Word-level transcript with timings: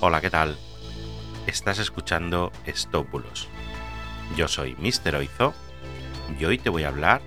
Hola, 0.00 0.20
¿qué 0.20 0.30
tal? 0.30 0.56
Estás 1.48 1.80
escuchando 1.80 2.52
Estópulos. 2.66 3.48
Yo 4.36 4.46
soy 4.46 4.76
Mr. 4.76 5.16
Oizo 5.16 5.54
y 6.38 6.44
hoy 6.44 6.56
te 6.56 6.70
voy 6.70 6.84
a 6.84 6.88
hablar 6.88 7.20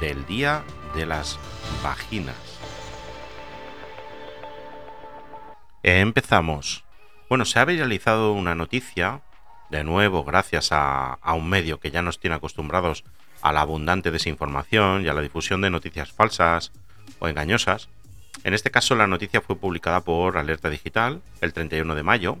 del 0.00 0.24
Día 0.26 0.62
de 0.94 1.06
las 1.06 1.40
Vaginas. 1.82 2.36
Empezamos. 5.82 6.84
Bueno, 7.28 7.44
se 7.44 7.58
ha 7.58 7.64
viralizado 7.64 8.32
una 8.32 8.54
noticia, 8.54 9.22
de 9.68 9.82
nuevo 9.82 10.22
gracias 10.22 10.68
a 10.70 11.18
un 11.34 11.48
medio 11.48 11.80
que 11.80 11.90
ya 11.90 12.02
nos 12.02 12.20
tiene 12.20 12.36
acostumbrados 12.36 13.02
a 13.42 13.50
la 13.50 13.62
abundante 13.62 14.12
desinformación 14.12 15.04
y 15.04 15.08
a 15.08 15.14
la 15.14 15.20
difusión 15.20 15.62
de 15.62 15.70
noticias 15.70 16.12
falsas 16.12 16.70
o 17.18 17.26
engañosas, 17.26 17.88
en 18.44 18.54
este 18.54 18.70
caso, 18.70 18.94
la 18.94 19.06
noticia 19.06 19.40
fue 19.40 19.56
publicada 19.56 20.00
por 20.02 20.36
Alerta 20.36 20.70
Digital 20.70 21.22
el 21.40 21.52
31 21.52 21.94
de 21.94 22.02
mayo. 22.02 22.38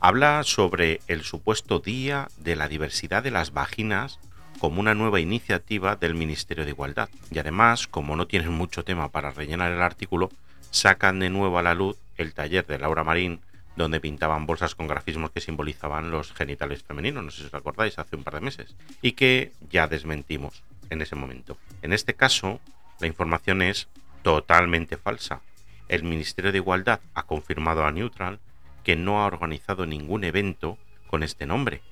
Habla 0.00 0.42
sobre 0.44 1.00
el 1.06 1.22
supuesto 1.22 1.80
Día 1.80 2.28
de 2.38 2.56
la 2.56 2.68
Diversidad 2.68 3.22
de 3.22 3.30
las 3.30 3.52
Vaginas 3.52 4.18
como 4.58 4.80
una 4.80 4.94
nueva 4.94 5.20
iniciativa 5.20 5.96
del 5.96 6.14
Ministerio 6.14 6.64
de 6.64 6.70
Igualdad. 6.70 7.08
Y 7.30 7.38
además, 7.38 7.86
como 7.86 8.16
no 8.16 8.26
tienen 8.26 8.52
mucho 8.52 8.84
tema 8.84 9.10
para 9.10 9.30
rellenar 9.30 9.72
el 9.72 9.82
artículo, 9.82 10.30
sacan 10.70 11.18
de 11.18 11.30
nuevo 11.30 11.58
a 11.58 11.62
la 11.62 11.74
luz 11.74 11.96
el 12.16 12.34
taller 12.34 12.66
de 12.66 12.78
Laura 12.78 13.04
Marín, 13.04 13.40
donde 13.76 14.00
pintaban 14.00 14.46
bolsas 14.46 14.74
con 14.74 14.86
grafismos 14.86 15.30
que 15.30 15.40
simbolizaban 15.40 16.10
los 16.10 16.32
genitales 16.32 16.82
femeninos, 16.82 17.24
no 17.24 17.30
sé 17.30 17.42
si 17.42 17.46
os 17.46 17.54
acordáis, 17.54 17.98
hace 17.98 18.16
un 18.16 18.24
par 18.24 18.34
de 18.34 18.40
meses, 18.40 18.76
y 19.00 19.12
que 19.12 19.52
ya 19.70 19.86
desmentimos 19.86 20.62
en 20.90 21.00
ese 21.00 21.16
momento. 21.16 21.56
En 21.82 21.92
este 21.92 22.14
caso, 22.14 22.60
la 23.00 23.06
información 23.06 23.62
es 23.62 23.88
totalmente 24.22 24.96
falsa. 24.96 25.42
El 25.88 26.04
Ministerio 26.04 26.52
de 26.52 26.58
Igualdad 26.58 27.00
ha 27.14 27.24
confirmado 27.24 27.84
a 27.84 27.92
Neutral 27.92 28.38
que 28.84 28.96
no 28.96 29.20
ha 29.20 29.26
organizado 29.26 29.86
ningún 29.86 30.24
evento 30.24 30.78
con 31.06 31.22
este 31.22 31.46
nombre, 31.46 31.82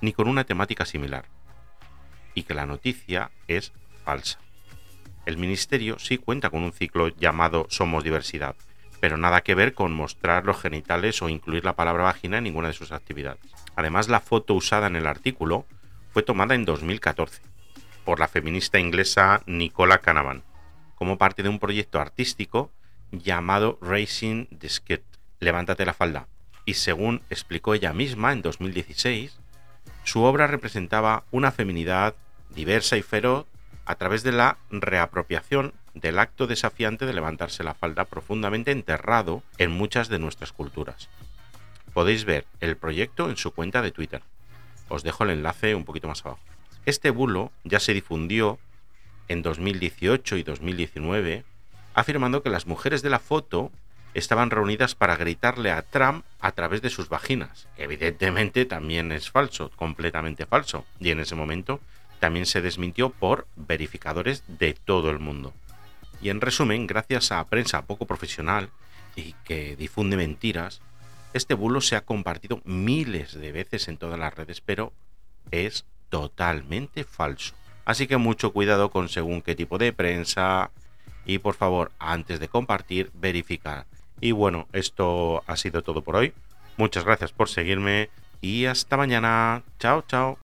ni 0.00 0.12
con 0.12 0.28
una 0.28 0.44
temática 0.44 0.84
similar, 0.84 1.26
y 2.34 2.44
que 2.44 2.54
la 2.54 2.66
noticia 2.66 3.30
es 3.46 3.72
falsa. 4.04 4.38
El 5.26 5.36
Ministerio 5.36 5.98
sí 5.98 6.18
cuenta 6.18 6.50
con 6.50 6.62
un 6.62 6.72
ciclo 6.72 7.08
llamado 7.08 7.66
Somos 7.68 8.04
Diversidad, 8.04 8.56
pero 9.00 9.16
nada 9.16 9.42
que 9.42 9.54
ver 9.54 9.74
con 9.74 9.92
mostrar 9.92 10.44
los 10.44 10.60
genitales 10.60 11.20
o 11.22 11.28
incluir 11.28 11.64
la 11.64 11.76
palabra 11.76 12.04
vagina 12.04 12.38
en 12.38 12.44
ninguna 12.44 12.68
de 12.68 12.74
sus 12.74 12.92
actividades. 12.92 13.40
Además, 13.76 14.08
la 14.08 14.20
foto 14.20 14.54
usada 14.54 14.86
en 14.86 14.96
el 14.96 15.06
artículo 15.06 15.66
fue 16.12 16.22
tomada 16.22 16.54
en 16.54 16.64
2014 16.64 17.42
por 18.04 18.20
la 18.20 18.28
feminista 18.28 18.78
inglesa 18.78 19.42
Nicola 19.46 19.98
Canavan 19.98 20.42
como 20.94 21.18
parte 21.18 21.42
de 21.42 21.48
un 21.48 21.58
proyecto 21.58 22.00
artístico 22.00 22.70
llamado 23.10 23.78
Racing 23.80 24.46
the 24.58 24.68
Skirt, 24.68 25.04
Levántate 25.40 25.84
la 25.84 25.92
falda. 25.92 26.26
Y 26.64 26.74
según 26.74 27.22
explicó 27.28 27.74
ella 27.74 27.92
misma 27.92 28.32
en 28.32 28.40
2016, 28.40 29.38
su 30.04 30.22
obra 30.22 30.46
representaba 30.46 31.24
una 31.30 31.52
feminidad 31.52 32.14
diversa 32.54 32.96
y 32.96 33.02
feroz 33.02 33.46
a 33.84 33.96
través 33.96 34.22
de 34.22 34.32
la 34.32 34.56
reapropiación 34.70 35.74
del 35.92 36.18
acto 36.18 36.46
desafiante 36.46 37.04
de 37.06 37.12
levantarse 37.12 37.62
la 37.62 37.74
falda 37.74 38.04
profundamente 38.06 38.70
enterrado 38.70 39.42
en 39.58 39.70
muchas 39.70 40.08
de 40.08 40.18
nuestras 40.18 40.52
culturas. 40.52 41.08
Podéis 41.92 42.24
ver 42.24 42.46
el 42.60 42.76
proyecto 42.76 43.28
en 43.28 43.36
su 43.36 43.52
cuenta 43.52 43.82
de 43.82 43.92
Twitter. 43.92 44.22
Os 44.88 45.02
dejo 45.02 45.24
el 45.24 45.30
enlace 45.30 45.74
un 45.74 45.84
poquito 45.84 46.08
más 46.08 46.24
abajo. 46.24 46.40
Este 46.86 47.10
bulo 47.10 47.52
ya 47.64 47.80
se 47.80 47.94
difundió 47.94 48.58
en 49.28 49.42
2018 49.42 50.36
y 50.36 50.42
2019, 50.42 51.44
afirmando 51.94 52.42
que 52.42 52.50
las 52.50 52.66
mujeres 52.66 53.02
de 53.02 53.10
la 53.10 53.18
foto 53.18 53.70
estaban 54.14 54.50
reunidas 54.50 54.94
para 54.94 55.16
gritarle 55.16 55.70
a 55.72 55.82
Trump 55.82 56.24
a 56.40 56.52
través 56.52 56.82
de 56.82 56.90
sus 56.90 57.08
vaginas. 57.08 57.68
Evidentemente 57.76 58.64
también 58.64 59.12
es 59.12 59.30
falso, 59.30 59.70
completamente 59.76 60.46
falso. 60.46 60.86
Y 61.00 61.10
en 61.10 61.20
ese 61.20 61.34
momento 61.34 61.80
también 62.20 62.46
se 62.46 62.62
desmintió 62.62 63.10
por 63.10 63.46
verificadores 63.56 64.44
de 64.46 64.74
todo 64.74 65.10
el 65.10 65.18
mundo. 65.18 65.52
Y 66.22 66.30
en 66.30 66.40
resumen, 66.40 66.86
gracias 66.86 67.32
a 67.32 67.44
prensa 67.44 67.86
poco 67.86 68.06
profesional 68.06 68.70
y 69.16 69.34
que 69.44 69.76
difunde 69.76 70.16
mentiras, 70.16 70.80
este 71.34 71.54
bulo 71.54 71.80
se 71.80 71.96
ha 71.96 72.04
compartido 72.04 72.62
miles 72.64 73.34
de 73.34 73.52
veces 73.52 73.88
en 73.88 73.96
todas 73.96 74.18
las 74.18 74.34
redes, 74.34 74.60
pero 74.60 74.92
es 75.50 75.84
totalmente 76.08 77.04
falso. 77.04 77.54
Así 77.84 78.06
que 78.06 78.16
mucho 78.16 78.52
cuidado 78.52 78.90
con 78.90 79.08
según 79.08 79.42
qué 79.42 79.54
tipo 79.54 79.78
de 79.78 79.92
prensa 79.92 80.70
y 81.26 81.38
por 81.38 81.54
favor, 81.54 81.92
antes 81.98 82.40
de 82.40 82.48
compartir, 82.48 83.10
verificar. 83.14 83.86
Y 84.20 84.32
bueno, 84.32 84.68
esto 84.72 85.42
ha 85.46 85.56
sido 85.56 85.82
todo 85.82 86.02
por 86.02 86.16
hoy. 86.16 86.32
Muchas 86.76 87.04
gracias 87.04 87.32
por 87.32 87.48
seguirme 87.48 88.10
y 88.40 88.66
hasta 88.66 88.96
mañana. 88.96 89.62
Chao, 89.78 90.04
chao. 90.06 90.43